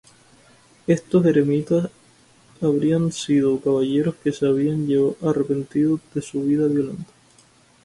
[0.87, 1.91] Estos eremitas
[2.59, 4.87] habrían sido caballeros que se habían
[5.21, 7.05] arrepentido de su vida violenta.